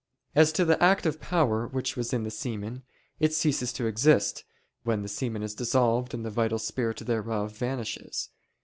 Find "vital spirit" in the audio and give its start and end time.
6.31-6.97